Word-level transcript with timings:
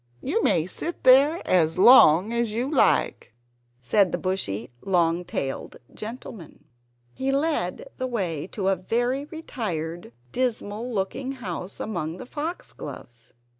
You 0.23 0.41
may 0.41 0.65
sit 0.65 1.03
there 1.03 1.43
as 1.47 1.77
long 1.77 2.33
as 2.33 2.51
you 2.51 2.71
like," 2.71 3.35
said 3.81 4.11
the 4.11 4.17
bushy 4.17 4.71
long 4.81 5.23
tailed 5.23 5.77
gentleman. 5.93 6.63
He 7.13 7.31
led 7.31 7.87
the 7.97 8.07
way 8.07 8.47
to 8.47 8.69
a 8.69 8.75
very 8.75 9.25
retired, 9.25 10.11
dismal 10.31 10.91
looking 10.91 11.33
house 11.33 11.79
amongst 11.79 12.17
the 12.17 12.25
foxgloves. 12.25 13.33